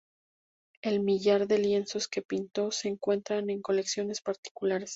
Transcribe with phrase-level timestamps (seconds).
[0.81, 4.89] El millar de lienzos que pinto se encuentran en colecciones particulares.